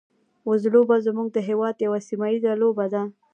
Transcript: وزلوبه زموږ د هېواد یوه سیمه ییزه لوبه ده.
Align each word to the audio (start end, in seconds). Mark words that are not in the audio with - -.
وزلوبه 0.49 0.95
زموږ 1.05 1.27
د 1.33 1.37
هېواد 1.47 1.75
یوه 1.85 1.99
سیمه 2.07 2.27
ییزه 2.31 2.51
لوبه 2.61 2.85
ده. 2.93 3.03